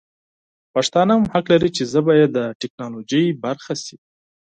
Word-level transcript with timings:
پښتانه 0.73 1.11
هم 1.17 1.23
حق 1.33 1.45
لري 1.53 1.69
چې 1.77 1.83
ژبه 1.91 2.13
یې 2.19 2.27
د 2.35 2.37
ټکنالوژي 2.59 3.23
برخه 3.45 3.73
شي. 3.83 3.97